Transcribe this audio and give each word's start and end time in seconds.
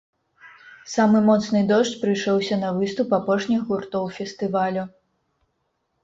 Самы 0.91 1.19
моцны 1.25 1.59
дождж 1.71 1.93
прыйшоўся 2.05 2.57
на 2.63 2.71
выступ 2.77 3.13
апошніх 3.17 3.61
гуртоў 3.67 4.09
фестывалю. 4.17 4.83